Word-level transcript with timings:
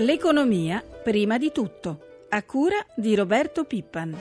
L'economia 0.00 0.80
prima 1.02 1.38
di 1.38 1.50
tutto, 1.50 2.26
a 2.28 2.44
cura 2.44 2.76
di 2.94 3.16
Roberto 3.16 3.64
Pippan. 3.64 4.16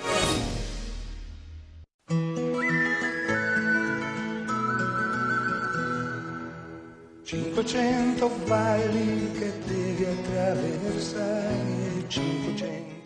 Cinquecento 7.21 8.31
valli 8.45 9.31
che 9.33 9.53
devi 9.67 10.03
attraversare, 10.03 12.05
cinquecento 12.07 12.96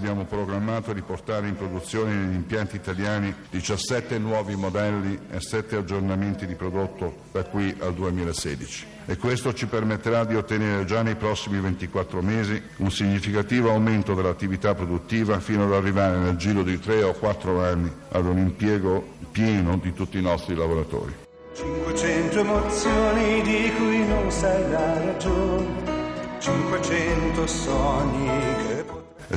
Abbiamo 0.00 0.24
programmato 0.24 0.94
di 0.94 1.02
portare 1.02 1.46
in 1.46 1.56
produzione 1.56 2.14
negli 2.14 2.34
impianti 2.34 2.74
italiani 2.74 3.34
17 3.50 4.18
nuovi 4.18 4.56
modelli 4.56 5.26
e 5.30 5.42
7 5.42 5.76
aggiornamenti 5.76 6.46
di 6.46 6.54
prodotto 6.54 7.24
da 7.32 7.44
qui 7.44 7.76
al 7.80 7.92
2016 7.92 8.86
e 9.04 9.18
questo 9.18 9.52
ci 9.52 9.66
permetterà 9.66 10.24
di 10.24 10.36
ottenere 10.36 10.86
già 10.86 11.02
nei 11.02 11.16
prossimi 11.16 11.60
24 11.60 12.22
mesi 12.22 12.62
un 12.76 12.90
significativo 12.90 13.68
aumento 13.68 14.14
dell'attività 14.14 14.74
produttiva 14.74 15.38
fino 15.38 15.64
ad 15.64 15.74
arrivare 15.74 16.16
nel 16.16 16.36
giro 16.36 16.62
di 16.62 16.80
3 16.80 17.02
o 17.02 17.12
4 17.12 17.62
anni 17.62 17.92
ad 18.12 18.24
un 18.24 18.38
impiego 18.38 19.06
pieno 19.30 19.76
di 19.76 19.92
tutti 19.92 20.16
i 20.16 20.22
nostri 20.22 20.54
lavoratori. 20.54 21.14
500 21.52 22.38
emozioni 22.38 23.42
di 23.42 23.70
cui 23.76 24.06
non 24.06 24.30
sai 24.30 24.70
la 24.70 25.04
ragione, 25.04 26.38
500 26.38 27.46
sogni 27.46 28.28
che 28.64 28.69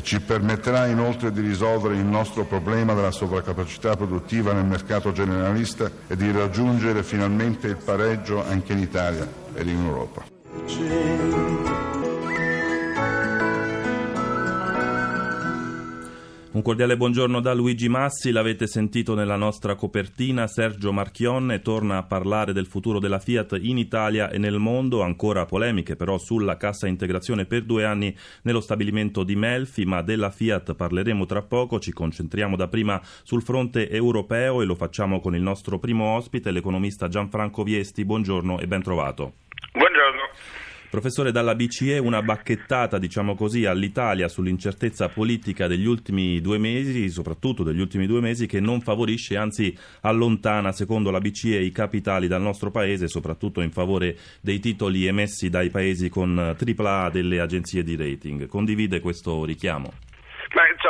ci 0.01 0.19
permetterà 0.21 0.87
inoltre 0.87 1.31
di 1.31 1.41
risolvere 1.41 1.95
il 1.95 2.05
nostro 2.05 2.45
problema 2.45 2.93
della 2.93 3.11
sovracapacità 3.11 3.95
produttiva 3.95 4.51
nel 4.53 4.65
mercato 4.65 5.11
generalista 5.11 5.91
e 6.07 6.15
di 6.15 6.31
raggiungere 6.31 7.03
finalmente 7.03 7.67
il 7.67 7.77
pareggio 7.77 8.43
anche 8.43 8.73
in 8.73 8.79
Italia 8.79 9.27
ed 9.53 9.67
in 9.67 9.83
Europa. 9.83 11.52
Un 16.53 16.61
cordiale 16.61 16.97
buongiorno 16.97 17.39
da 17.39 17.51
Luigi 17.55 17.89
Massi, 17.89 18.29
l'avete 18.29 18.67
sentito 18.67 19.15
nella 19.15 19.35
nostra 19.35 19.73
copertina, 19.73 20.45
Sergio 20.45 20.91
Marchionne 20.91 21.63
torna 21.63 21.97
a 21.97 22.03
parlare 22.03 22.53
del 22.53 22.67
futuro 22.67 22.99
della 22.99 23.17
Fiat 23.17 23.57
in 23.59 23.79
Italia 23.79 24.29
e 24.29 24.37
nel 24.37 24.59
mondo, 24.59 25.01
ancora 25.01 25.47
polemiche 25.47 25.95
però 25.95 26.19
sulla 26.19 26.55
cassa 26.55 26.85
integrazione 26.85 27.45
per 27.45 27.63
due 27.63 27.85
anni 27.85 28.15
nello 28.43 28.61
stabilimento 28.61 29.23
di 29.23 29.35
Melfi, 29.35 29.83
ma 29.85 30.03
della 30.03 30.29
Fiat 30.29 30.75
parleremo 30.75 31.25
tra 31.25 31.41
poco, 31.41 31.79
ci 31.79 31.91
concentriamo 31.91 32.55
da 32.55 32.67
prima 32.67 33.01
sul 33.23 33.41
fronte 33.41 33.89
europeo 33.89 34.61
e 34.61 34.65
lo 34.65 34.75
facciamo 34.75 35.21
con 35.21 35.35
il 35.35 35.41
nostro 35.41 35.79
primo 35.79 36.13
ospite, 36.15 36.51
l'economista 36.51 37.07
Gianfranco 37.07 37.63
Viesti, 37.63 38.05
buongiorno 38.05 38.59
e 38.59 38.67
ben 38.67 38.83
trovato. 38.83 39.33
Professore, 40.93 41.31
dalla 41.31 41.55
BCE 41.55 41.97
una 41.97 42.21
bacchettata, 42.21 42.99
diciamo 42.99 43.33
così, 43.33 43.65
all'Italia 43.65 44.27
sull'incertezza 44.27 45.09
politica 45.09 45.65
degli 45.65 45.87
ultimi 45.87 46.39
due 46.39 46.59
mesi, 46.59 47.09
soprattutto 47.09 47.63
degli 47.63 47.79
ultimi 47.79 48.05
due 48.05 48.21
mesi, 48.21 48.45
che 48.45 48.59
non 48.59 48.79
favorisce, 48.79 49.35
anzi 49.35 49.75
allontana, 50.01 50.71
secondo 50.71 51.09
la 51.09 51.19
BCE, 51.19 51.61
i 51.61 51.71
capitali 51.71 52.27
dal 52.27 52.43
nostro 52.43 52.69
paese, 52.69 53.07
soprattutto 53.07 53.61
in 53.61 53.71
favore 53.71 54.15
dei 54.39 54.59
titoli 54.59 55.07
emessi 55.07 55.49
dai 55.49 55.71
paesi 55.71 56.09
con 56.09 56.37
AAA 56.37 57.09
delle 57.09 57.39
agenzie 57.39 57.81
di 57.81 57.95
rating. 57.95 58.45
Condivide 58.45 58.99
questo 58.99 59.45
richiamo? 59.45 60.12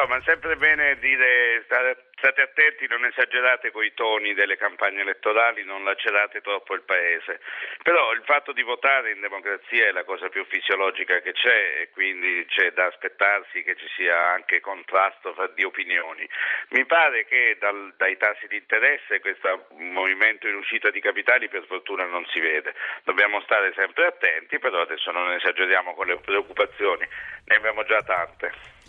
Ma 0.06 0.18
insomma, 0.18 0.22
sempre 0.26 0.56
bene 0.58 0.98
dire 1.00 1.64
state 1.64 2.42
attenti, 2.42 2.88
non 2.88 3.06
esagerate 3.06 3.72
con 3.72 3.86
i 3.86 3.94
toni 3.94 4.34
delle 4.34 4.58
campagne 4.58 5.02
elettorali, 5.02 5.64
non 5.64 5.84
lacerate 5.86 6.42
troppo 6.42 6.74
il 6.74 6.82
paese. 6.82 7.40
Però 7.84 8.12
il 8.12 8.22
fatto 8.26 8.52
di 8.52 8.64
votare 8.64 9.12
in 9.12 9.22
democrazia 9.22 9.88
è 9.88 9.92
la 9.92 10.04
cosa 10.04 10.28
più 10.28 10.44
fisiologica 10.46 11.22
che 11.22 11.32
c'è 11.32 11.82
e 11.82 11.90
quindi 11.92 12.46
c'è 12.50 12.72
da 12.74 12.88
aspettarsi 12.88 13.64
che 13.64 13.76
ci 13.76 13.88
sia 13.96 14.32
anche 14.32 14.60
contrasto 14.60 15.34
fra 15.34 15.48
di 15.48 15.64
opinioni. 15.64 16.28
Mi 16.70 16.86
pare 16.86 17.26
che 17.26 17.56
dal, 17.58 17.94
dai 17.96 18.18
tassi 18.18 18.48
di 18.48 18.58
interesse 18.58 19.22
questo 19.22 19.68
movimento 19.78 20.48
in 20.48 20.56
uscita 20.56 20.90
di 20.90 21.00
capitali 21.00 21.48
per 21.48 21.64
fortuna 21.66 22.04
non 22.06 22.26
si 22.28 22.42
vede. 22.42 22.74
Dobbiamo 23.04 23.40
stare 23.42 23.72
sempre 23.74 24.08
attenti, 24.08 24.60
però 24.60 24.82
adesso 24.82 25.12
non 25.12 25.32
esageriamo 25.32 25.94
con 25.94 26.08
le 26.08 26.18
preoccupazioni, 26.18 27.08
ne 27.46 27.56
abbiamo 27.56 27.86
già 27.86 28.02
tante. 28.02 28.82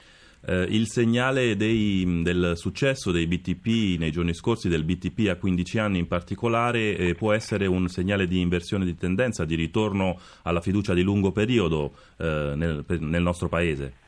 Eh, 0.46 0.66
il 0.70 0.88
segnale 0.88 1.56
dei, 1.56 2.22
del 2.22 2.52
successo 2.56 3.10
dei 3.10 3.26
BTP 3.26 3.98
nei 3.98 4.10
giorni 4.10 4.34
scorsi, 4.34 4.68
del 4.68 4.84
BTP 4.84 5.28
a 5.28 5.36
15 5.36 5.78
anni 5.78 5.98
in 5.98 6.06
particolare, 6.06 6.96
eh, 6.96 7.14
può 7.14 7.32
essere 7.32 7.66
un 7.66 7.88
segnale 7.88 8.26
di 8.26 8.40
inversione 8.40 8.84
di 8.84 8.94
tendenza, 8.94 9.44
di 9.44 9.54
ritorno 9.54 10.18
alla 10.42 10.60
fiducia 10.60 10.92
di 10.92 11.02
lungo 11.02 11.32
periodo 11.32 11.94
eh, 12.18 12.52
nel, 12.56 12.84
nel 12.86 13.22
nostro 13.22 13.48
Paese? 13.48 14.02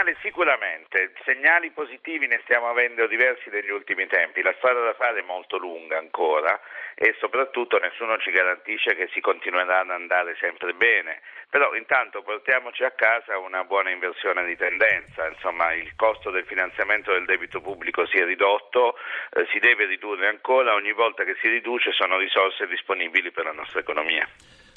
Segnale 0.00 0.16
sicuramente, 0.22 1.12
segnali 1.26 1.72
positivi 1.72 2.26
ne 2.26 2.40
stiamo 2.44 2.70
avendo 2.70 3.06
diversi 3.06 3.50
negli 3.50 3.68
ultimi 3.68 4.06
tempi, 4.06 4.40
la 4.40 4.54
strada 4.56 4.80
da 4.80 4.94
fare 4.94 5.20
è 5.20 5.22
molto 5.22 5.58
lunga 5.58 5.98
ancora 5.98 6.58
e 6.94 7.14
soprattutto 7.18 7.76
nessuno 7.76 8.16
ci 8.16 8.30
garantisce 8.30 8.94
che 8.94 9.10
si 9.12 9.20
continuerà 9.20 9.80
ad 9.80 9.90
andare 9.90 10.36
sempre 10.40 10.72
bene, 10.72 11.20
però 11.50 11.74
intanto 11.74 12.22
portiamoci 12.22 12.82
a 12.82 12.92
casa 12.92 13.36
una 13.36 13.64
buona 13.64 13.90
inversione 13.90 14.46
di 14.46 14.56
tendenza, 14.56 15.28
insomma 15.28 15.74
il 15.74 15.94
costo 15.96 16.30
del 16.30 16.46
finanziamento 16.46 17.12
del 17.12 17.26
debito 17.26 17.60
pubblico 17.60 18.06
si 18.06 18.16
è 18.16 18.24
ridotto, 18.24 18.96
eh, 19.34 19.46
si 19.52 19.58
deve 19.58 19.84
ridurre 19.84 20.28
ancora, 20.28 20.72
ogni 20.72 20.92
volta 20.92 21.24
che 21.24 21.36
si 21.42 21.48
riduce 21.50 21.92
sono 21.92 22.16
risorse 22.16 22.66
disponibili 22.66 23.32
per 23.32 23.44
la 23.44 23.52
nostra 23.52 23.80
economia. 23.80 24.26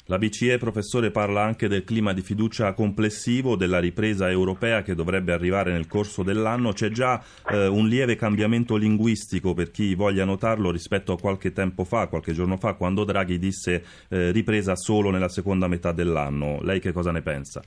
La 0.08 0.18
BCE, 0.18 0.58
professore, 0.58 1.10
parla 1.10 1.40
anche 1.40 1.66
del 1.66 1.82
clima 1.82 2.12
di 2.12 2.20
fiducia 2.20 2.74
complessivo, 2.74 3.56
della 3.56 3.78
ripresa 3.78 4.28
europea 4.28 4.82
che 4.82 4.94
dovrebbe 4.94 5.32
arrivare 5.32 5.72
nel 5.72 5.86
corso 5.86 6.22
dell'anno. 6.22 6.72
C'è 6.72 6.90
già 6.90 7.18
eh, 7.50 7.66
un 7.68 7.88
lieve 7.88 8.14
cambiamento 8.14 8.76
linguistico 8.76 9.54
per 9.54 9.70
chi 9.70 9.94
voglia 9.94 10.26
notarlo 10.26 10.70
rispetto 10.70 11.12
a 11.12 11.18
qualche 11.18 11.52
tempo 11.52 11.84
fa, 11.84 12.08
qualche 12.08 12.34
giorno 12.34 12.58
fa, 12.58 12.74
quando 12.74 13.04
Draghi 13.04 13.38
disse 13.38 13.82
eh, 14.10 14.30
ripresa 14.30 14.76
solo 14.76 15.08
nella 15.08 15.30
seconda 15.30 15.68
metà 15.68 15.92
dell'anno. 15.92 16.58
Lei 16.60 16.80
che 16.80 16.92
cosa 16.92 17.10
ne 17.10 17.22
pensa? 17.22 17.62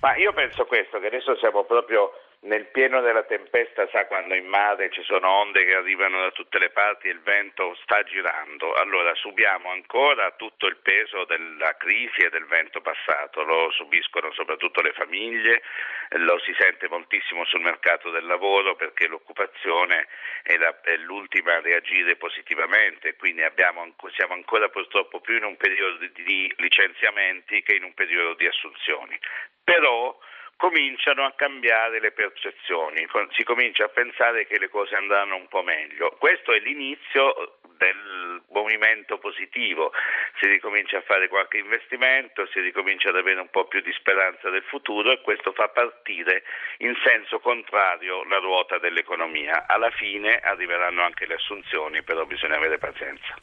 Ma 0.00 0.16
io 0.16 0.32
penso 0.32 0.64
questo, 0.64 0.98
che 1.00 1.08
adesso 1.08 1.36
siamo 1.36 1.64
proprio 1.64 2.12
nel 2.40 2.66
pieno 2.66 3.00
della 3.00 3.24
tempesta, 3.24 3.88
sa 3.88 4.06
quando 4.06 4.34
in 4.34 4.46
mare 4.46 4.90
ci 4.90 5.02
sono 5.02 5.28
onde 5.28 5.64
che 5.64 5.74
arrivano 5.74 6.20
da 6.20 6.30
tutte 6.30 6.60
le 6.60 6.70
parti 6.70 7.08
e 7.08 7.10
il 7.10 7.20
vento 7.20 7.76
sta 7.82 8.02
girando, 8.04 8.74
allora 8.74 9.12
subiamo 9.14 9.70
ancora 9.70 10.30
tutto 10.32 10.66
il 10.68 10.76
peso 10.76 11.24
della 11.24 11.76
crisi 11.76 12.20
e 12.20 12.30
del 12.30 12.46
vento 12.46 12.80
passato, 12.80 13.42
lo 13.42 13.70
subiscono 13.72 14.30
soprattutto 14.32 14.80
le 14.82 14.92
famiglie, 14.92 15.62
lo 16.10 16.38
si 16.38 16.54
sente 16.56 16.88
moltissimo 16.88 17.44
sul 17.44 17.60
mercato 17.60 18.10
del 18.10 18.24
lavoro 18.26 18.76
perché 18.76 19.08
l'occupazione 19.08 20.06
è, 20.42 20.56
la, 20.56 20.80
è 20.82 20.96
l'ultima 20.96 21.54
a 21.54 21.60
reagire 21.60 22.14
positivamente, 22.16 23.16
quindi 23.16 23.42
abbiamo, 23.42 23.84
siamo 24.14 24.34
ancora 24.34 24.68
purtroppo 24.68 25.20
più 25.20 25.36
in 25.36 25.44
un 25.44 25.56
periodo 25.56 26.06
di, 26.14 26.54
licenziamenti 26.58 27.62
che 27.62 27.74
in 27.74 27.82
un 27.82 27.94
periodo 27.94 28.34
di 28.34 28.46
assunzioni. 28.46 29.18
Però 29.64 30.16
cominciano 30.58 31.24
a 31.24 31.32
cambiare 31.36 32.00
le 32.00 32.10
percezioni, 32.10 33.06
si 33.30 33.44
comincia 33.44 33.84
a 33.84 33.88
pensare 33.88 34.44
che 34.44 34.58
le 34.58 34.68
cose 34.68 34.96
andranno 34.96 35.36
un 35.36 35.46
po' 35.46 35.62
meglio. 35.62 36.16
Questo 36.18 36.52
è 36.52 36.58
l'inizio 36.58 37.60
del 37.76 38.42
movimento 38.50 39.18
positivo, 39.18 39.92
si 40.40 40.48
ricomincia 40.48 40.98
a 40.98 41.02
fare 41.02 41.28
qualche 41.28 41.58
investimento, 41.58 42.44
si 42.48 42.58
ricomincia 42.58 43.10
ad 43.10 43.16
avere 43.16 43.40
un 43.40 43.50
po' 43.50 43.66
più 43.66 43.80
di 43.80 43.92
speranza 43.92 44.50
del 44.50 44.64
futuro 44.64 45.12
e 45.12 45.20
questo 45.20 45.52
fa 45.52 45.68
partire 45.68 46.42
in 46.78 46.94
senso 47.04 47.38
contrario 47.38 48.24
la 48.24 48.38
ruota 48.38 48.78
dell'economia. 48.78 49.64
Alla 49.68 49.90
fine 49.90 50.40
arriveranno 50.40 51.04
anche 51.04 51.26
le 51.26 51.34
assunzioni, 51.34 52.02
però 52.02 52.24
bisogna 52.24 52.56
avere 52.56 52.78
pazienza. 52.78 53.36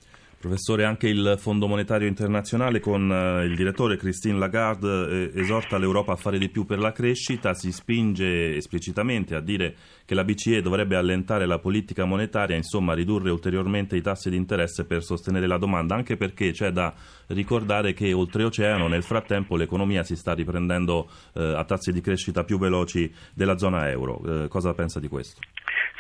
Professore, 0.46 0.86
anche 0.86 1.08
il 1.08 1.38
Fondo 1.40 1.66
Monetario 1.66 2.08
Internazionale 2.08 2.80
con 2.80 3.12
eh, 3.12 3.46
il 3.46 3.56
direttore 3.56 3.98
Christine 3.98 4.38
Lagarde 4.38 5.32
eh, 5.34 5.40
esorta 5.42 5.80
l'Europa 5.80 6.14
a 6.14 6.16
fare 6.18 6.38
di 6.38 6.50
più 6.50 6.66
per 6.66 6.78
la 6.78 6.92
crescita, 6.92 7.56
si 7.56 7.72
spinge 7.72 8.56
esplicitamente 8.56 9.34
a 9.34 9.40
dire 9.40 9.76
che 10.06 10.14
la 10.14 10.24
BCE 10.24 10.62
dovrebbe 10.62 10.98
allentare 10.98 11.48
la 11.48 11.58
politica 11.58 12.06
monetaria, 12.06 12.56
insomma 12.56 12.94
ridurre 12.94 13.32
ulteriormente 13.32 13.96
i 13.96 14.02
tassi 14.02 14.30
di 14.30 14.36
interesse 14.36 14.86
per 14.86 15.04
sostenere 15.04 15.48
la 15.48 15.58
domanda, 15.58 15.96
anche 15.96 16.16
perché 16.16 16.52
c'è 16.52 16.70
da 16.70 16.94
ricordare 17.28 17.94
che 17.94 18.14
oltreoceano 18.14 18.88
nel 18.88 19.02
frattempo 19.02 19.56
l'economia 19.56 20.04
si 20.04 20.16
sta 20.16 20.36
riprendendo 20.36 21.10
eh, 21.34 21.42
a 21.42 21.64
tassi 21.64 21.92
di 21.92 22.02
crescita 22.02 22.44
più 22.44 22.60
veloci 22.60 23.12
della 23.34 23.58
zona 23.58 23.90
euro. 23.90 24.44
Eh, 24.44 24.48
cosa 24.48 24.76
pensa 24.76 25.00
di 25.00 25.08
questo? 25.08 25.42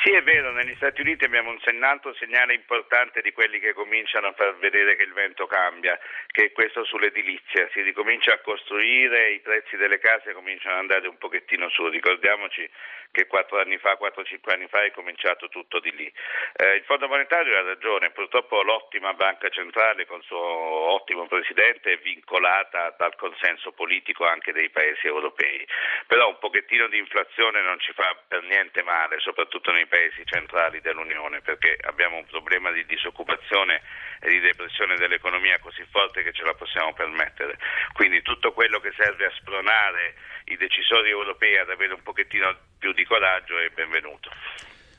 Sì, 0.03 0.11
è 0.11 0.21
vero, 0.23 0.51
negli 0.51 0.75
Stati 0.75 1.01
Uniti 1.01 1.25
abbiamo 1.25 1.49
un 1.49 1.83
altro 1.83 2.13
segnale 2.13 2.53
importante 2.53 3.21
di 3.21 3.31
quelli 3.31 3.59
che 3.59 3.73
cominciano 3.73 4.27
a 4.27 4.33
far 4.33 4.55
vedere 4.57 4.95
che 4.95 5.03
il 5.03 5.13
vento 5.13 5.47
cambia, 5.47 5.99
che 6.27 6.45
è 6.45 6.51
questo 6.51 6.83
sull'edilizia. 6.83 7.69
Si 7.73 7.81
ricomincia 7.81 8.33
a 8.33 8.39
costruire, 8.39 9.31
i 9.31 9.39
prezzi 9.39 9.77
delle 9.77 9.99
case 9.99 10.33
cominciano 10.33 10.75
ad 10.75 10.81
andare 10.81 11.07
un 11.07 11.17
pochettino 11.17 11.69
su. 11.69 11.87
Ricordiamoci 11.87 12.69
che 13.15 13.27
4 13.27 13.61
anni 13.61 13.77
fa, 13.77 13.97
4-5 13.99 14.51
anni 14.51 14.67
fa 14.67 14.83
è 14.83 14.91
cominciato 14.91 15.47
tutto 15.47 15.79
di 15.79 15.95
lì. 15.95 16.11
Eh, 16.57 16.75
il 16.75 16.83
Fondo 16.83 17.07
Monetario 17.07 17.57
ha 17.57 17.61
ragione, 17.61 18.11
purtroppo 18.11 18.61
l'ottima 18.61 19.13
banca 19.13 19.47
centrale 19.49 20.05
con 20.05 20.19
il 20.19 20.25
suo 20.25 20.37
ottimo 20.37 21.25
presidente 21.25 21.93
è 21.93 21.97
vincolata 21.97 22.93
dal 22.97 23.15
consenso 23.15 23.71
politico 23.71 24.25
anche 24.25 24.51
dei 24.51 24.69
paesi 24.69 25.07
europei, 25.07 25.65
però 26.07 26.27
un 26.27 26.39
pochettino 26.39 26.87
di 26.87 26.97
inflazione 26.97 27.61
non 27.61 27.79
ci 27.79 27.93
fa 27.93 28.17
per 28.27 28.43
niente 28.43 28.83
male, 28.83 29.19
soprattutto 29.19 29.64
nei 29.71 29.85
paesi 29.87 30.23
centrali 30.25 30.81
dell'Unione, 30.81 31.41
perché 31.41 31.77
abbiamo 31.83 32.17
un 32.17 32.25
problema 32.25 32.71
di 32.71 32.85
disoccupazione 32.85 33.81
e 34.19 34.29
di 34.29 34.39
depressione 34.39 34.97
dell'economia 34.97 35.59
così 35.59 35.85
forte 35.91 36.23
che 36.23 36.33
ce 36.33 36.43
la 36.43 36.53
possiamo 36.53 36.93
permettere. 36.93 37.57
Quindi 37.93 38.21
tutto 38.21 38.51
quello 38.53 38.79
che 38.79 38.93
serve 38.97 39.25
a 39.25 39.33
spronare 39.35 40.15
i 40.45 40.57
decisori 40.57 41.09
europei 41.09 41.57
ad 41.57 41.69
avere 41.69 41.93
un 41.93 42.03
pochettino 42.03 42.55
più 42.79 42.93
di 42.93 43.05
coraggio 43.05 43.57
è 43.57 43.69
benvenuto. 43.69 44.29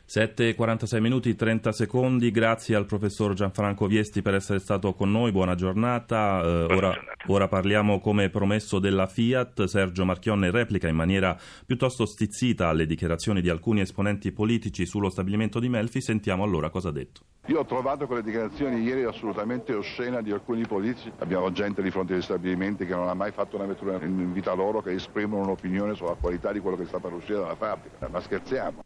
7.46 0.08 1.00
minuti 1.00 1.34
30 1.34 1.72
secondi, 1.72 2.30
grazie 2.30 2.76
al 2.76 2.86
professor 2.86 3.34
Gianfranco 3.34 3.88
Viesti 3.88 4.22
per 4.22 4.34
essere 4.34 4.60
stato 4.60 4.94
con 4.94 5.10
noi, 5.10 5.32
buona 5.32 5.56
giornata. 5.56 6.38
Eh, 6.38 6.42
buona 6.42 6.76
ora, 6.76 6.92
giornata. 6.92 7.24
ora, 7.26 7.48
parliamo 7.48 7.98
come 7.98 8.30
promesso 8.30 8.78
della 8.78 9.08
Fiat, 9.08 9.64
Sergio 9.64 10.04
Marchionne 10.04 10.52
replica 10.52 10.86
in 10.86 10.94
maniera 10.94 11.36
piuttosto 11.66 12.06
stizzita 12.06 12.68
alle 12.68 12.86
dichiarazioni 12.86 13.40
di 13.40 13.48
alcuni 13.48 13.80
esponenti 13.80 14.30
politici 14.30 14.86
sullo 14.86 15.10
stabilimento 15.10 15.58
di 15.58 15.68
Melfi, 15.68 16.00
sentiamo 16.00 16.44
allora 16.44 16.70
cosa 16.70 16.90
ha 16.90 16.92
detto. 16.92 17.22
Io 17.46 17.58
ho 17.58 17.64
trovato 17.64 18.06
quelle 18.06 18.22
dichiarazioni 18.22 18.82
ieri 18.82 19.02
assolutamente 19.02 19.74
oscene 19.74 20.22
di 20.22 20.30
alcuni 20.30 20.64
politici, 20.68 21.10
abbiamo 21.18 21.50
gente 21.50 21.82
di 21.82 21.90
fronte 21.90 22.14
agli 22.14 22.22
stabilimenti 22.22 22.86
che 22.86 22.94
non 22.94 23.08
ha 23.08 23.14
mai 23.14 23.32
fatto 23.32 23.56
una 23.56 23.66
vettura 23.66 24.00
in 24.04 24.32
vita 24.32 24.54
loro, 24.54 24.82
che 24.82 24.92
esprimono 24.92 25.42
un'opinione 25.42 25.96
sulla 25.96 26.14
qualità 26.14 26.52
di 26.52 26.60
quello 26.60 26.76
che 26.76 26.86
sta 26.86 27.00
per 27.00 27.12
uscire 27.12 27.40
dalla 27.40 27.56
fabbrica, 27.56 28.08
ma 28.08 28.20
scherziamo. 28.20 28.85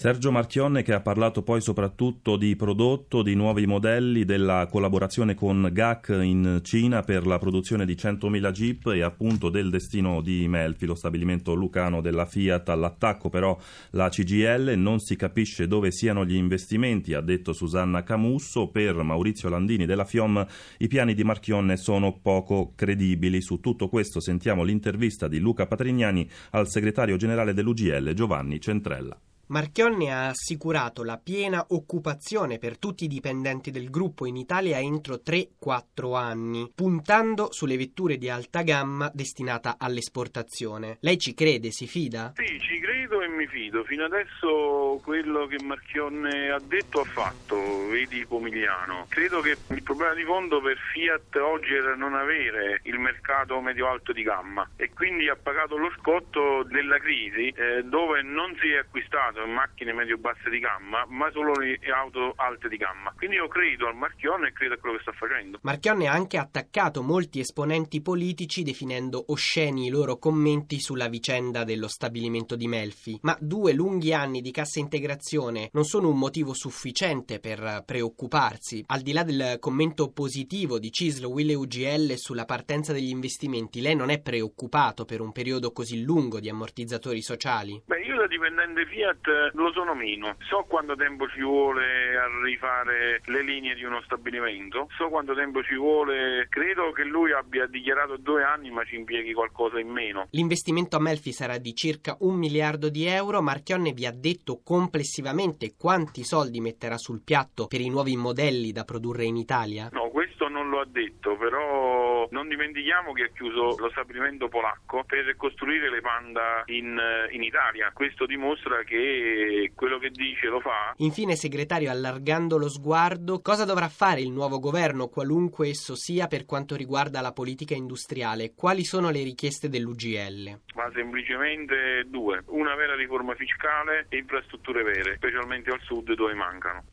Sergio 0.00 0.32
Marchionne 0.32 0.82
che 0.82 0.94
ha 0.94 1.02
parlato 1.02 1.42
poi 1.42 1.60
soprattutto 1.60 2.38
di 2.38 2.56
prodotto, 2.56 3.20
di 3.20 3.34
nuovi 3.34 3.66
modelli, 3.66 4.24
della 4.24 4.66
collaborazione 4.70 5.34
con 5.34 5.68
GAC 5.70 6.18
in 6.22 6.60
Cina 6.62 7.02
per 7.02 7.26
la 7.26 7.38
produzione 7.38 7.84
di 7.84 7.92
100.000 7.92 8.50
Jeep 8.50 8.86
e 8.86 9.02
appunto 9.02 9.50
del 9.50 9.68
destino 9.68 10.22
di 10.22 10.48
Melfi, 10.48 10.86
lo 10.86 10.94
stabilimento 10.94 11.52
lucano 11.52 12.00
della 12.00 12.24
Fiat. 12.24 12.70
All'attacco 12.70 13.28
però 13.28 13.58
la 13.90 14.08
CGL 14.08 14.72
non 14.74 15.00
si 15.00 15.16
capisce 15.16 15.66
dove 15.66 15.90
siano 15.90 16.24
gli 16.24 16.34
investimenti, 16.34 17.12
ha 17.12 17.20
detto 17.20 17.52
Susanna 17.52 18.02
Camusso. 18.02 18.68
Per 18.68 19.02
Maurizio 19.02 19.50
Landini 19.50 19.84
della 19.84 20.06
FIOM 20.06 20.46
i 20.78 20.88
piani 20.88 21.12
di 21.12 21.24
Marchionne 21.24 21.76
sono 21.76 22.18
poco 22.22 22.72
credibili. 22.74 23.42
Su 23.42 23.60
tutto 23.60 23.90
questo 23.90 24.18
sentiamo 24.20 24.62
l'intervista 24.62 25.28
di 25.28 25.40
Luca 25.40 25.66
Patrignani 25.66 26.26
al 26.52 26.70
segretario 26.70 27.18
generale 27.18 27.52
dell'UGL 27.52 28.14
Giovanni 28.14 28.58
Centrella. 28.62 29.14
Marchionne 29.50 30.12
ha 30.12 30.28
assicurato 30.28 31.02
la 31.02 31.18
piena 31.18 31.66
occupazione 31.70 32.58
per 32.58 32.78
tutti 32.78 33.04
i 33.04 33.08
dipendenti 33.08 33.72
del 33.72 33.90
gruppo 33.90 34.24
in 34.26 34.36
Italia 34.36 34.78
entro 34.78 35.20
3-4 35.24 36.16
anni, 36.16 36.70
puntando 36.72 37.48
sulle 37.50 37.76
vetture 37.76 38.16
di 38.16 38.28
alta 38.28 38.62
gamma 38.62 39.10
destinata 39.12 39.74
all'esportazione. 39.76 40.98
Lei 41.00 41.18
ci 41.18 41.34
crede, 41.34 41.72
si 41.72 41.88
fida? 41.88 42.32
Sì, 42.36 42.60
ci 42.60 42.78
credo 42.78 43.19
mi 43.40 43.46
fido. 43.46 43.84
Fino 43.84 44.04
adesso 44.04 45.00
quello 45.02 45.46
che 45.46 45.56
Marchionne 45.62 46.50
ha 46.50 46.60
detto 46.60 47.00
ha 47.00 47.04
fatto, 47.04 47.56
vedi 47.88 48.26
Pomigliano. 48.26 49.06
Credo 49.08 49.40
che 49.40 49.56
il 49.68 49.82
problema 49.82 50.12
di 50.12 50.24
fondo 50.24 50.60
per 50.60 50.76
Fiat 50.92 51.36
oggi 51.36 51.72
era 51.72 51.94
non 51.94 52.14
avere 52.14 52.80
il 52.84 52.98
mercato 52.98 53.60
medio-alto 53.60 54.12
di 54.12 54.22
gamma 54.22 54.68
e 54.76 54.90
quindi 54.92 55.28
ha 55.28 55.36
pagato 55.36 55.76
lo 55.76 55.90
scotto 55.98 56.62
della 56.64 56.98
crisi 56.98 57.48
eh, 57.48 57.82
dove 57.84 58.22
non 58.22 58.54
si 58.60 58.68
è 58.68 58.78
acquistato 58.78 59.46
macchine 59.46 59.92
medio-basse 59.92 60.50
di 60.50 60.58
gamma, 60.58 61.06
ma 61.08 61.30
solo 61.32 61.54
le 61.54 61.78
auto 61.94 62.34
alte 62.36 62.68
di 62.68 62.76
gamma. 62.76 63.12
Quindi 63.16 63.36
io 63.36 63.48
credo 63.48 63.86
al 63.86 63.96
Marchionne 63.96 64.48
e 64.48 64.52
credo 64.52 64.74
a 64.74 64.76
quello 64.76 64.96
che 64.96 65.02
sta 65.02 65.12
facendo. 65.12 65.58
Marchionne 65.62 66.08
ha 66.08 66.12
anche 66.12 66.36
attaccato 66.36 67.02
molti 67.02 67.40
esponenti 67.40 68.02
politici 68.02 68.62
definendo 68.62 69.24
osceni 69.28 69.86
i 69.86 69.90
loro 69.90 70.18
commenti 70.18 70.78
sulla 70.80 71.08
vicenda 71.08 71.64
dello 71.64 71.88
stabilimento 71.88 72.56
di 72.56 72.68
Melfi. 72.68 73.18
Ma 73.30 73.38
due 73.38 73.72
lunghi 73.72 74.12
anni 74.12 74.40
di 74.40 74.50
cassa 74.50 74.80
integrazione 74.80 75.68
non 75.74 75.84
sono 75.84 76.08
un 76.08 76.18
motivo 76.18 76.52
sufficiente 76.52 77.38
per 77.38 77.84
preoccuparsi. 77.86 78.82
Al 78.88 79.02
di 79.02 79.12
là 79.12 79.22
del 79.22 79.58
commento 79.60 80.10
positivo 80.10 80.80
di 80.80 80.90
Cislo, 80.90 81.30
Will 81.30 81.50
e 81.50 81.54
UGL 81.54 82.14
sulla 82.16 82.44
partenza 82.44 82.92
degli 82.92 83.10
investimenti, 83.10 83.80
lei 83.80 83.94
non 83.94 84.10
è 84.10 84.20
preoccupato 84.20 85.04
per 85.04 85.20
un 85.20 85.30
periodo 85.30 85.70
così 85.70 86.02
lungo 86.02 86.40
di 86.40 86.48
ammortizzatori 86.48 87.22
sociali? 87.22 87.80
Beh, 87.86 88.00
io 88.00 88.16
da 88.16 88.26
dipendente 88.26 88.84
Fiat 88.86 89.52
lo 89.52 89.70
sono 89.72 89.94
meno. 89.94 90.34
So 90.48 90.64
quanto 90.66 90.96
tempo 90.96 91.28
ci 91.28 91.40
vuole 91.40 92.16
a 92.16 92.26
rifare 92.42 93.20
le 93.26 93.44
linee 93.44 93.76
di 93.76 93.84
uno 93.84 94.02
stabilimento, 94.02 94.88
so 94.98 95.08
quanto 95.08 95.34
tempo 95.34 95.62
ci 95.62 95.76
vuole. 95.76 96.48
Credo 96.50 96.90
che 96.90 97.04
lui 97.04 97.32
abbia 97.32 97.66
dichiarato 97.66 98.16
due 98.16 98.42
anni, 98.42 98.72
ma 98.72 98.82
ci 98.82 98.96
impieghi 98.96 99.32
qualcosa 99.32 99.78
in 99.78 99.88
meno. 99.88 100.26
L'investimento 100.30 100.96
a 100.96 101.00
Melfi 101.00 101.30
sarà 101.30 101.58
di 101.58 101.72
circa 101.76 102.16
un 102.22 102.34
miliardo 102.34 102.88
di 102.88 103.04
euro. 103.04 103.18
Marchionne 103.40 103.92
vi 103.92 104.06
ha 104.06 104.12
detto 104.12 104.60
complessivamente 104.64 105.74
quanti 105.76 106.24
soldi 106.24 106.60
metterà 106.60 106.96
sul 106.96 107.22
piatto 107.22 107.66
per 107.66 107.80
i 107.80 107.88
nuovi 107.88 108.16
modelli 108.16 108.72
da 108.72 108.84
produrre 108.84 109.24
in 109.24 109.36
Italia? 109.36 109.88
No, 109.92 110.08
questo 110.10 110.48
non 110.48 110.68
lo 110.68 110.80
ha 110.80 110.86
detto, 110.86 111.36
però 111.36 111.99
non 112.30 112.48
dimentichiamo 112.48 113.12
che 113.12 113.24
ha 113.24 113.28
chiuso 113.28 113.76
lo 113.78 113.90
stabilimento 113.90 114.48
polacco 114.48 115.04
per 115.04 115.34
costruire 115.36 115.90
le 115.90 116.00
Panda 116.00 116.62
in, 116.66 116.98
in 117.30 117.42
Italia. 117.42 117.90
Questo 117.92 118.26
dimostra 118.26 118.82
che 118.84 119.72
quello 119.74 119.98
che 119.98 120.10
dice 120.10 120.46
lo 120.46 120.60
fa. 120.60 120.94
Infine, 120.96 121.36
segretario, 121.36 121.90
allargando 121.90 122.58
lo 122.58 122.68
sguardo, 122.68 123.40
cosa 123.40 123.64
dovrà 123.64 123.88
fare 123.88 124.20
il 124.20 124.30
nuovo 124.30 124.58
governo, 124.58 125.08
qualunque 125.08 125.68
esso 125.68 125.94
sia, 125.94 126.26
per 126.26 126.44
quanto 126.44 126.76
riguarda 126.76 127.20
la 127.20 127.32
politica 127.32 127.74
industriale? 127.74 128.52
Quali 128.54 128.84
sono 128.84 129.10
le 129.10 129.22
richieste 129.22 129.68
dell'UGL? 129.68 130.60
Ma 130.74 130.90
semplicemente 130.94 132.04
due: 132.06 132.42
una 132.46 132.74
vera 132.74 132.94
riforma 132.94 133.34
fiscale 133.34 134.06
e 134.08 134.18
infrastrutture 134.18 134.82
vere, 134.82 135.16
specialmente 135.16 135.70
al 135.70 135.80
sud 135.80 136.12
dove 136.14 136.34
mancano. 136.34 136.84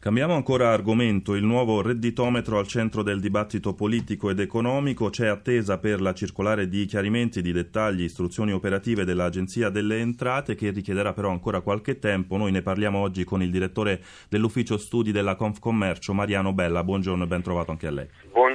Cambiamo 0.00 0.34
ancora 0.34 0.70
argomento. 0.70 1.34
Il 1.34 1.42
nuovo 1.42 1.82
redditometro 1.82 2.56
al 2.60 2.68
centro 2.68 3.02
del 3.02 3.18
dibattito 3.18 3.74
politico 3.74 4.30
ed 4.30 4.38
economico. 4.38 5.10
C'è 5.10 5.26
attesa 5.26 5.78
per 5.78 6.00
la 6.00 6.14
circolare 6.14 6.68
di 6.68 6.84
chiarimenti, 6.84 7.42
di 7.42 7.50
dettagli, 7.50 8.04
istruzioni 8.04 8.52
operative 8.52 9.04
dell'Agenzia 9.04 9.70
delle 9.70 9.98
Entrate 9.98 10.54
che 10.54 10.70
richiederà 10.70 11.12
però 11.14 11.30
ancora 11.30 11.62
qualche 11.62 11.98
tempo. 11.98 12.36
Noi 12.36 12.52
ne 12.52 12.62
parliamo 12.62 12.98
oggi 12.98 13.24
con 13.24 13.42
il 13.42 13.50
direttore 13.50 14.00
dell'ufficio 14.28 14.78
studi 14.78 15.10
della 15.10 15.34
Confcommercio, 15.34 16.14
Mariano 16.14 16.52
Bella. 16.52 16.84
Buongiorno 16.84 17.24
e 17.24 17.26
ben 17.26 17.42
trovato 17.42 17.72
anche 17.72 17.88
a 17.88 17.90
lei. 17.90 18.06
Buongiorno, 18.30 18.47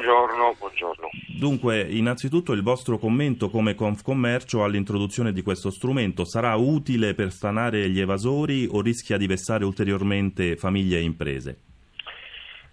buongiorno. 0.57 1.09
Dunque, 1.39 1.81
innanzitutto 1.81 2.53
il 2.53 2.61
vostro 2.61 2.97
commento 2.97 3.49
come 3.49 3.75
Confcommercio 3.75 4.63
all'introduzione 4.63 5.31
di 5.31 5.41
questo 5.41 5.69
strumento 5.69 6.25
sarà 6.25 6.55
utile 6.55 7.13
per 7.13 7.31
stanare 7.31 7.89
gli 7.89 7.99
evasori 7.99 8.67
o 8.69 8.81
rischia 8.81 9.17
di 9.17 9.27
vessare 9.27 9.63
ulteriormente 9.63 10.55
famiglie 10.55 10.97
e 10.97 11.03
imprese? 11.03 11.57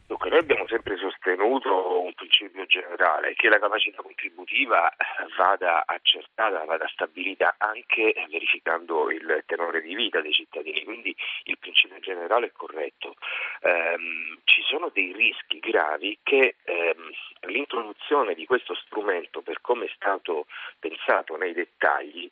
Dunque, 0.07 0.31
noi 0.31 0.41
abbiamo 0.41 0.67
sempre 0.67 0.97
sostenuto 0.97 1.90
principio 2.31 2.65
generale, 2.67 3.35
che 3.35 3.49
la 3.49 3.59
capacità 3.59 4.01
contributiva 4.01 4.91
vada 5.37 5.83
accertata, 5.85 6.65
vada 6.65 6.87
stabilita 6.89 7.57
anche 7.59 8.15
verificando 8.31 9.11
il 9.11 9.43
tenore 9.47 9.83
di 9.83 9.95
vita 9.97 10.21
dei 10.21 10.33
cittadini, 10.33 10.85
quindi 10.85 11.15
il 11.45 11.59
principio 11.59 11.99
generale 11.99 12.47
è 12.47 12.53
corretto. 12.53 13.17
Ehm, 13.63 14.39
ci 14.45 14.63
sono 14.63 14.91
dei 14.95 15.13
rischi 15.13 15.59
gravi 15.59 16.19
che 16.23 16.55
ehm, 16.63 17.11
l'introduzione 17.49 18.35
di 18.35 18.47
questo 18.47 18.75
strumento, 18.75 19.43
per 19.43 19.61
come 19.61 19.87
è 19.87 19.93
stato 19.97 20.47
pensato 20.79 21.37
nei 21.37 21.53
dettagli, 21.53 22.31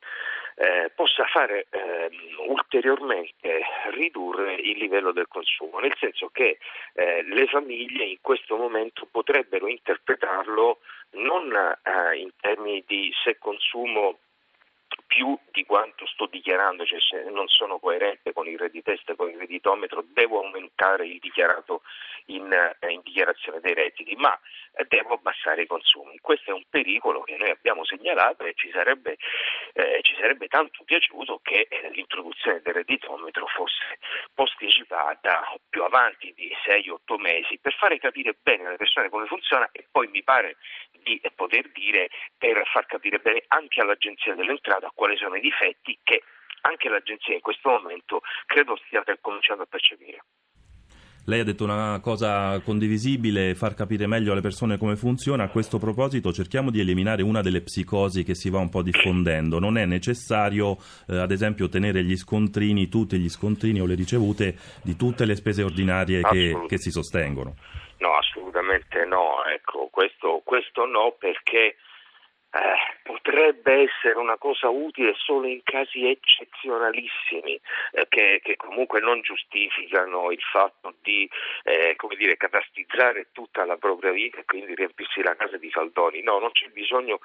eh, 0.58 0.90
possa 0.94 1.24
fare 1.26 1.66
eh, 1.70 2.10
ulteriormente 2.48 3.62
ridurre 3.92 4.54
il 4.54 4.76
livello 4.76 5.12
del 5.12 5.28
consumo, 5.28 5.78
nel 5.78 5.94
senso 5.96 6.28
che 6.32 6.58
eh, 6.94 7.22
le 7.22 7.46
famiglie 7.46 8.04
in 8.04 8.18
questo 8.20 8.56
momento 8.56 9.06
potrebbero 9.08 9.68
interpretarlo 9.68 10.78
non 11.10 11.52
eh, 11.54 12.18
in 12.18 12.30
termini 12.40 12.82
di 12.86 13.12
se 13.22 13.38
consumo 13.38 14.18
quanto 15.68 16.06
sto 16.06 16.24
dichiarando, 16.24 16.86
cioè 16.86 16.98
se 16.98 17.28
non 17.28 17.46
sono 17.46 17.78
coerente 17.78 18.32
con 18.32 18.48
il 18.48 18.58
redditest, 18.58 19.14
con 19.16 19.28
il 19.28 19.36
redditometro, 19.36 20.02
devo 20.02 20.42
aumentare 20.42 21.06
il 21.06 21.18
dichiarato 21.18 21.82
in, 22.26 22.50
eh, 22.50 22.90
in 22.90 23.02
dichiarazione 23.04 23.60
dei 23.60 23.74
redditi, 23.74 24.16
ma 24.16 24.32
eh, 24.72 24.86
devo 24.88 25.12
abbassare 25.12 25.62
i 25.62 25.66
consumi. 25.66 26.18
Questo 26.20 26.52
è 26.52 26.54
un 26.54 26.64
pericolo 26.70 27.20
che 27.20 27.36
noi 27.36 27.50
abbiamo 27.50 27.84
segnalato 27.84 28.44
e 28.44 28.54
ci 28.54 28.70
sarebbe 28.70 29.18
eh, 29.74 30.00
ci 30.02 30.16
sarebbe 30.18 30.48
tanto 30.48 30.82
piaciuto 30.84 31.40
che 31.42 31.66
eh, 31.68 31.90
l'introduzione 31.90 32.60
del 32.62 32.74
redditometro 32.74 33.46
fosse 33.46 33.98
posticipata 34.34 35.54
più 35.68 35.82
avanti 35.82 36.32
di 36.34 36.50
6-8 36.66 37.20
mesi 37.20 37.58
per 37.58 37.74
fare 37.74 37.98
capire 37.98 38.34
bene 38.40 38.66
alle 38.66 38.76
persone 38.76 39.08
come 39.08 39.26
funziona 39.26 39.68
e 39.72 39.86
poi 39.90 40.08
mi 40.08 40.22
pare 40.22 40.56
di 40.90 41.20
poter 41.34 41.70
dire 41.70 42.08
per 42.36 42.66
far 42.72 42.86
capire 42.86 43.18
bene 43.18 43.44
anche 43.48 43.80
all'Agenzia 43.80 44.34
delle 44.34 44.50
Entrate 44.50 44.88
quali 44.94 45.16
sono 45.16 45.36
i 45.36 45.40
difetti 45.40 45.57
che 46.02 46.22
anche 46.62 46.88
l'Agenzia 46.88 47.34
in 47.34 47.40
questo 47.40 47.68
momento 47.68 48.20
credo 48.46 48.76
stia 48.86 49.02
cominciando 49.20 49.62
a 49.62 49.66
percepire. 49.66 50.22
Lei 51.28 51.40
ha 51.40 51.44
detto 51.44 51.64
una 51.64 52.00
cosa 52.02 52.58
condivisibile, 52.64 53.54
far 53.54 53.74
capire 53.74 54.06
meglio 54.06 54.32
alle 54.32 54.40
persone 54.40 54.78
come 54.78 54.96
funziona. 54.96 55.44
A 55.44 55.50
questo 55.50 55.76
proposito 55.76 56.32
cerchiamo 56.32 56.70
di 56.70 56.80
eliminare 56.80 57.20
una 57.20 57.42
delle 57.42 57.60
psicosi 57.60 58.24
che 58.24 58.34
si 58.34 58.48
va 58.48 58.60
un 58.60 58.70
po' 58.70 58.80
diffondendo. 58.80 59.58
Non 59.58 59.76
è 59.76 59.84
necessario, 59.84 60.78
eh, 61.06 61.18
ad 61.18 61.30
esempio, 61.30 61.68
tenere 61.68 62.02
gli 62.02 62.16
scontrini, 62.16 62.88
tutti 62.88 63.18
gli 63.18 63.28
scontrini 63.28 63.78
o 63.78 63.84
le 63.84 63.94
ricevute 63.94 64.56
di 64.82 64.96
tutte 64.96 65.26
le 65.26 65.36
spese 65.36 65.62
ordinarie 65.62 66.22
che, 66.22 66.64
che 66.66 66.78
si 66.78 66.90
sostengono. 66.90 67.56
No, 67.98 68.16
assolutamente 68.16 69.04
no. 69.04 69.44
Ecco, 69.44 69.88
questo, 69.92 70.40
questo 70.42 70.86
no 70.86 71.14
perché 71.18 71.76
eh, 72.50 72.98
potrebbe 73.02 73.88
essere 73.88 74.18
una 74.18 74.38
cosa 74.38 74.70
utile 74.70 75.12
solo 75.16 75.46
in 75.46 75.60
casi 75.62 76.08
eccezionalissimi 76.08 77.60
eh, 77.92 78.06
che, 78.08 78.40
che, 78.42 78.56
comunque 78.56 79.00
non 79.00 79.20
giustificano 79.20 80.30
il 80.30 80.40
fatto 80.40 80.94
di 81.02 81.28
eh, 81.64 81.94
come 81.96 82.16
dire, 82.16 82.38
catastizzare 82.38 83.28
tutta 83.32 83.66
la 83.66 83.76
propria 83.76 84.12
vita 84.12 84.38
e 84.38 84.44
quindi 84.46 84.74
riempirsi 84.74 85.22
la 85.22 85.36
casa 85.36 85.58
di 85.58 85.70
faldoni. 85.70 86.22
No, 86.22 86.38
non 86.38 86.50
c'è 86.52 86.68
bisogno 86.68 87.20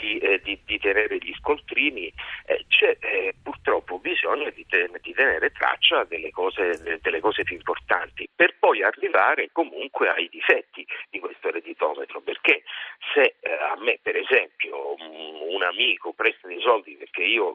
di, 0.00 0.18
eh, 0.18 0.40
di, 0.40 0.60
di 0.64 0.78
tenere 0.78 1.16
gli 1.18 1.34
scontrini, 1.34 2.12
eh, 2.46 2.64
c'è 2.68 2.96
eh, 3.00 3.34
purtroppo 3.42 3.98
bisogno 3.98 4.50
di, 4.50 4.64
ten- 4.68 4.98
di 5.00 5.12
tenere 5.14 5.50
traccia 5.50 6.04
delle 6.04 6.30
cose, 6.30 7.00
delle 7.00 7.20
cose 7.20 7.42
più 7.42 7.56
importanti 7.56 8.28
per 8.32 8.56
poi 8.58 8.82
arrivare 8.84 9.50
comunque 9.52 10.08
ai 10.08 10.28
difetti 10.28 10.86
di 11.10 11.18
questo 11.18 11.48
ereditometro 11.48 12.20
perché 12.20 12.62
se 13.12 13.36
a 13.42 13.76
me 13.80 13.98
per 14.02 14.16
esempio 14.16 14.59
esempio 14.60 14.94
un 14.98 15.62
amico 15.62 16.12
presta 16.12 16.46
dei 16.46 16.60
soldi 16.60 16.96
perché 16.96 17.22
io 17.22 17.54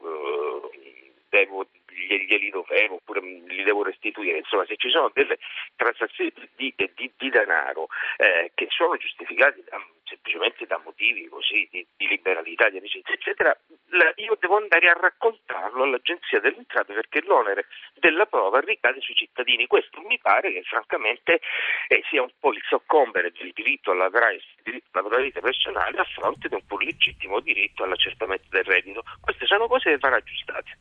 eh, 0.72 1.12
devo 1.28 1.66
glieli 1.88 2.50
dovevo 2.50 2.96
oppure 2.96 3.20
li 3.20 3.62
devo 3.62 3.82
restituire, 3.82 4.38
insomma 4.38 4.66
se 4.66 4.76
ci 4.76 4.90
sono 4.90 5.10
delle 5.14 5.38
transazioni 5.76 6.32
di, 6.54 6.74
di, 6.76 7.10
di 7.16 7.30
denaro 7.30 7.88
eh, 8.18 8.50
che 8.54 8.66
sono 8.68 8.96
giustificate 8.96 9.64
da, 9.68 9.80
semplicemente 10.06 10.66
da 10.66 10.80
motivi 10.84 11.28
così 11.28 11.68
di, 11.70 11.86
di 11.96 12.06
liberalità, 12.08 12.68
di 12.68 12.78
amicizia 12.78 13.14
eccetera, 13.14 13.56
la, 13.90 14.12
io 14.16 14.36
devo 14.40 14.56
andare 14.56 14.88
a 14.88 14.98
raccontarlo 14.98 15.82
all'agenzia 15.82 16.40
delle 16.40 16.56
entrate 16.56 16.94
perché 16.94 17.22
l'onere 17.22 17.66
della 17.94 18.26
prova 18.26 18.60
ricade 18.60 19.00
sui 19.00 19.14
cittadini, 19.14 19.66
questo 19.66 20.00
mi 20.02 20.18
pare 20.18 20.52
che 20.52 20.62
francamente 20.62 21.40
eh, 21.88 22.02
sia 22.08 22.22
un 22.22 22.30
po' 22.38 22.52
il 22.52 22.62
soccombere 22.68 23.32
del 23.32 23.52
diritto 23.52 23.90
alla 23.90 24.08
vita 25.20 25.40
personale 25.40 25.98
a 25.98 26.04
fronte 26.04 26.48
di 26.48 26.54
un 26.54 26.66
pur 26.66 26.82
legittimo 26.82 27.40
diritto 27.40 27.84
all'accertamento 27.84 28.46
del 28.50 28.64
reddito, 28.64 29.02
queste 29.20 29.46
sono 29.46 29.66
cose 29.66 29.90
che 29.90 29.98
vanno 29.98 30.16
aggiustate. 30.16 30.78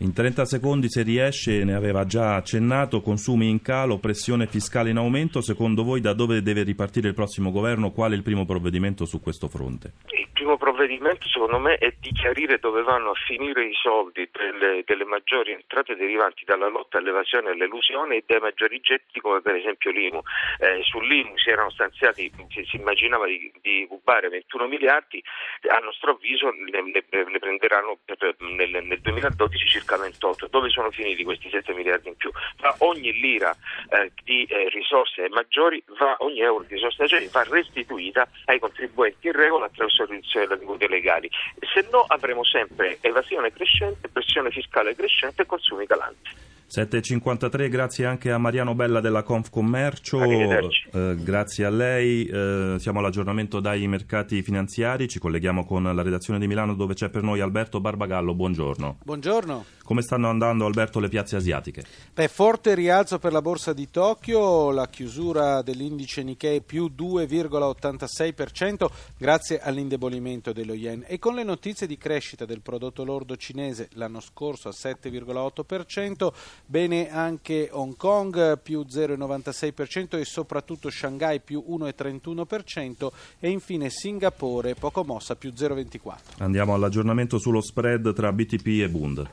In 0.00 0.12
30 0.12 0.44
secondi, 0.44 0.90
se 0.90 1.02
riesce, 1.02 1.64
ne 1.64 1.72
aveva 1.72 2.04
già 2.04 2.34
accennato, 2.34 3.00
consumi 3.00 3.48
in 3.48 3.62
calo, 3.62 3.96
pressione 3.96 4.46
fiscale 4.46 4.90
in 4.90 4.98
aumento. 4.98 5.40
Secondo 5.40 5.84
voi 5.84 6.02
da 6.02 6.12
dove 6.12 6.42
deve 6.42 6.64
ripartire 6.64 7.08
il 7.08 7.14
prossimo 7.14 7.50
governo? 7.50 7.92
Qual 7.92 8.12
è 8.12 8.14
il 8.14 8.22
primo 8.22 8.44
provvedimento 8.44 9.06
su 9.06 9.22
questo 9.22 9.48
fronte? 9.48 9.92
Il 10.12 10.28
primo 10.34 10.58
provvedimento 10.58 11.26
secondo 11.28 11.58
me 11.58 11.76
è 11.76 11.94
di 11.98 12.12
chiarire 12.12 12.58
dove 12.58 12.82
vanno 12.82 13.12
a 13.12 13.14
finire 13.26 13.64
i 13.64 13.72
soldi 13.72 14.28
delle, 14.30 14.82
delle 14.84 15.06
maggiori 15.06 15.52
entrate 15.52 15.96
derivanti 15.96 16.44
dalla 16.44 16.68
lotta 16.68 16.98
all'evasione 16.98 17.48
e 17.48 17.52
all'elusione 17.52 18.16
e 18.16 18.24
dai 18.26 18.40
maggiori 18.40 18.78
getti 18.80 19.18
come 19.20 19.40
per 19.40 19.54
esempio 19.54 19.90
l'IMU. 19.92 20.20
Eh, 20.58 20.82
Sull'IMU 20.82 21.38
si 21.38 21.48
erano 21.48 21.70
stanziati, 21.70 22.30
si, 22.50 22.64
si 22.68 22.76
immaginava 22.76 23.24
di, 23.26 23.50
di 23.62 23.86
rubare 23.88 24.28
21 24.28 24.68
miliardi, 24.68 25.22
a 25.70 25.78
nostro 25.78 26.10
avviso 26.10 26.50
ne, 26.50 26.82
ne, 26.82 27.02
ne 27.08 27.38
prenderanno 27.38 27.96
per, 28.04 28.36
nel, 28.40 28.84
nel 28.84 29.00
2012 29.00 29.66
circa 29.66 29.85
circa 29.86 29.96
28. 29.96 30.48
Dove 30.50 30.68
sono 30.68 30.90
finiti 30.90 31.22
questi 31.22 31.48
7 31.48 31.72
miliardi 31.72 32.08
in 32.08 32.16
più? 32.16 32.30
Ma 32.60 32.74
ogni 32.78 33.12
lira 33.12 33.56
eh, 33.88 34.12
di 34.24 34.44
eh, 34.44 34.68
risorse 34.70 35.28
maggiori, 35.30 35.82
va, 35.98 36.16
ogni 36.18 36.40
euro 36.40 36.64
di 36.64 36.74
risorse 36.74 37.02
maggiori 37.02 37.28
va 37.30 37.44
restituita 37.48 38.28
ai 38.46 38.58
contribuenti 38.58 39.28
in 39.28 39.32
regola 39.32 39.66
attraverso 39.66 40.02
la 40.02 40.10
riduzione 40.10 40.46
delle 40.46 40.58
aliquote 40.58 40.88
legali. 40.88 41.30
Se 41.72 41.86
no 41.90 42.04
avremo 42.06 42.44
sempre 42.44 42.98
evasione 43.00 43.52
crescente, 43.52 44.08
pressione 44.08 44.50
fiscale 44.50 44.94
crescente 44.96 45.42
e 45.42 45.46
consumi 45.46 45.86
calanti. 45.86 46.54
7.53, 46.68 47.68
grazie 47.68 48.06
anche 48.06 48.32
a 48.32 48.38
Mariano 48.38 48.74
Bella 48.74 49.00
della 49.00 49.22
Confcommercio, 49.22 50.20
eh, 50.20 51.14
grazie 51.16 51.64
a 51.64 51.70
lei, 51.70 52.26
eh, 52.26 52.74
siamo 52.78 52.98
all'aggiornamento 52.98 53.60
dai 53.60 53.86
mercati 53.86 54.42
finanziari, 54.42 55.06
ci 55.06 55.20
colleghiamo 55.20 55.64
con 55.64 55.84
la 55.84 56.02
redazione 56.02 56.40
di 56.40 56.48
Milano 56.48 56.74
dove 56.74 56.94
c'è 56.94 57.08
per 57.08 57.22
noi 57.22 57.40
Alberto 57.40 57.80
Barbagallo, 57.80 58.34
buongiorno. 58.34 58.98
Buongiorno. 59.04 59.75
Come 59.86 60.02
stanno 60.02 60.28
andando 60.28 60.66
Alberto 60.66 60.98
le 60.98 61.08
piazze 61.08 61.36
asiatiche? 61.36 61.84
Beh, 62.12 62.26
forte 62.26 62.74
rialzo 62.74 63.20
per 63.20 63.30
la 63.30 63.40
borsa 63.40 63.72
di 63.72 63.88
Tokyo, 63.88 64.72
la 64.72 64.88
chiusura 64.88 65.62
dell'indice 65.62 66.24
Nikkei 66.24 66.60
più 66.60 66.90
2,86% 66.92 68.88
grazie 69.16 69.60
all'indebolimento 69.60 70.52
dello 70.52 70.74
yen 70.74 71.04
e 71.06 71.20
con 71.20 71.36
le 71.36 71.44
notizie 71.44 71.86
di 71.86 71.96
crescita 71.96 72.44
del 72.44 72.62
prodotto 72.62 73.04
lordo 73.04 73.36
cinese 73.36 73.88
l'anno 73.92 74.18
scorso 74.18 74.66
a 74.68 74.72
7,8%, 74.76 76.32
bene 76.66 77.08
anche 77.08 77.68
Hong 77.70 77.96
Kong 77.96 78.58
più 78.58 78.80
0,96% 78.80 80.18
e 80.18 80.24
soprattutto 80.24 80.90
Shanghai 80.90 81.38
più 81.38 81.64
1,31% 81.64 83.12
e 83.38 83.50
infine 83.50 83.88
Singapore 83.88 84.74
poco 84.74 85.04
mossa 85.04 85.36
più 85.36 85.52
0,24%. 85.56 86.14
Andiamo 86.38 86.74
all'aggiornamento 86.74 87.38
sullo 87.38 87.60
spread 87.60 88.12
tra 88.12 88.32
BTP 88.32 88.66
e 88.66 88.88
Bund. 88.88 89.30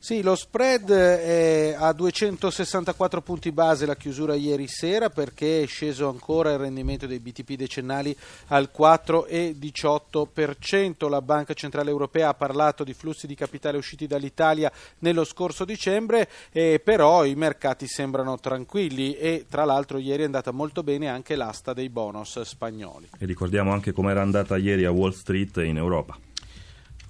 Sì, 0.00 0.22
lo 0.22 0.36
spread 0.36 0.92
è 0.92 1.74
a 1.76 1.92
264 1.92 3.20
punti 3.20 3.50
base 3.50 3.84
la 3.84 3.96
chiusura 3.96 4.36
ieri 4.36 4.68
sera 4.68 5.10
perché 5.10 5.62
è 5.62 5.66
sceso 5.66 6.08
ancora 6.08 6.52
il 6.52 6.58
rendimento 6.58 7.08
dei 7.08 7.18
BTP 7.18 7.54
decennali 7.54 8.16
al 8.46 8.70
4,18%. 8.72 11.08
La 11.08 11.20
Banca 11.20 11.52
Centrale 11.52 11.90
Europea 11.90 12.28
ha 12.28 12.34
parlato 12.34 12.84
di 12.84 12.94
flussi 12.94 13.26
di 13.26 13.34
capitale 13.34 13.76
usciti 13.76 14.06
dall'Italia 14.06 14.70
nello 15.00 15.24
scorso 15.24 15.64
dicembre, 15.64 16.28
eh, 16.52 16.80
però 16.82 17.24
i 17.24 17.34
mercati 17.34 17.88
sembrano 17.88 18.38
tranquilli 18.38 19.16
e 19.16 19.46
tra 19.50 19.64
l'altro 19.64 19.98
ieri 19.98 20.22
è 20.22 20.26
andata 20.26 20.52
molto 20.52 20.84
bene 20.84 21.08
anche 21.08 21.34
l'asta 21.34 21.72
dei 21.72 21.88
bonus 21.88 22.40
spagnoli. 22.42 23.08
E 23.18 23.26
ricordiamo 23.26 23.72
anche 23.72 23.90
com'era 23.90 24.22
andata 24.22 24.56
ieri 24.56 24.84
a 24.84 24.92
Wall 24.92 25.10
Street 25.10 25.56
in 25.56 25.76
Europa. 25.76 26.16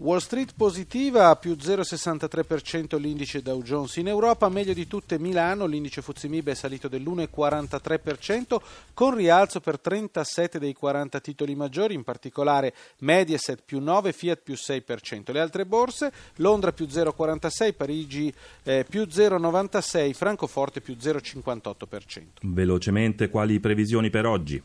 Wall 0.00 0.18
Street 0.18 0.52
positiva, 0.56 1.34
più 1.34 1.56
0,63% 1.58 3.00
l'indice 3.00 3.42
Dow 3.42 3.60
Jones 3.62 3.96
in 3.96 4.06
Europa, 4.06 4.48
meglio 4.48 4.72
di 4.72 4.86
tutte 4.86 5.18
Milano, 5.18 5.66
l'indice 5.66 6.02
Fuzimib 6.02 6.48
è 6.48 6.54
salito 6.54 6.86
dell'1,43% 6.86 8.58
con 8.94 9.16
rialzo 9.16 9.58
per 9.58 9.80
37 9.80 10.60
dei 10.60 10.72
40 10.72 11.18
titoli 11.18 11.56
maggiori, 11.56 11.94
in 11.94 12.04
particolare 12.04 12.74
Mediaset 12.98 13.60
più 13.64 13.80
9, 13.80 14.12
Fiat 14.12 14.40
più 14.40 14.54
6%. 14.54 15.32
Le 15.32 15.40
altre 15.40 15.66
borse, 15.66 16.12
Londra 16.36 16.70
più 16.70 16.86
0,46, 16.86 17.74
Parigi 17.74 18.32
eh, 18.62 18.86
più 18.88 19.02
0,96, 19.02 20.12
Francoforte 20.12 20.80
più 20.80 20.94
0,58%. 20.94 22.22
Velocemente, 22.42 23.28
quali 23.30 23.58
previsioni 23.58 24.10
per 24.10 24.26
oggi? 24.26 24.62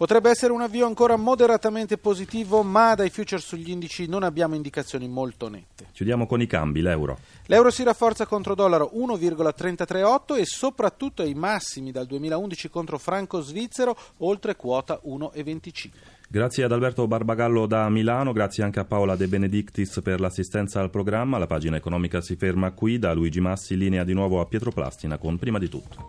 Potrebbe 0.00 0.30
essere 0.30 0.54
un 0.54 0.62
avvio 0.62 0.86
ancora 0.86 1.16
moderatamente 1.16 1.98
positivo, 1.98 2.62
ma 2.62 2.94
dai 2.94 3.10
future 3.10 3.38
sugli 3.38 3.68
indici 3.68 4.06
non 4.06 4.22
abbiamo 4.22 4.54
indicazioni 4.54 5.06
molto 5.08 5.50
nette. 5.50 5.88
Chiudiamo 5.92 6.26
con 6.26 6.40
i 6.40 6.46
cambi, 6.46 6.80
l'euro. 6.80 7.18
L'euro 7.48 7.68
si 7.70 7.82
rafforza 7.82 8.24
contro 8.24 8.54
dollaro 8.54 8.92
1,338 8.94 10.36
e 10.36 10.46
soprattutto 10.46 11.20
ai 11.20 11.34
massimi 11.34 11.90
dal 11.90 12.06
2011 12.06 12.70
contro 12.70 12.96
franco 12.96 13.42
svizzero, 13.42 13.94
oltre 14.20 14.56
quota 14.56 14.98
1,25. 15.04 15.90
Grazie 16.30 16.64
ad 16.64 16.72
Alberto 16.72 17.06
Barbagallo 17.06 17.66
da 17.66 17.86
Milano, 17.90 18.32
grazie 18.32 18.62
anche 18.62 18.80
a 18.80 18.86
Paola 18.86 19.16
De 19.16 19.28
Benedictis 19.28 20.00
per 20.02 20.18
l'assistenza 20.18 20.80
al 20.80 20.88
programma. 20.88 21.36
La 21.36 21.46
pagina 21.46 21.76
economica 21.76 22.22
si 22.22 22.36
ferma 22.36 22.70
qui, 22.70 22.98
da 22.98 23.12
Luigi 23.12 23.40
Massi 23.40 23.76
linea 23.76 24.04
di 24.04 24.14
nuovo 24.14 24.40
a 24.40 24.46
Pietro 24.46 24.70
Plastina 24.70 25.18
con 25.18 25.36
Prima 25.36 25.58
di 25.58 25.68
tutto. 25.68 26.08